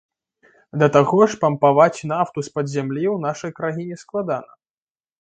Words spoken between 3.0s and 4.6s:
ў нашай краіне складана.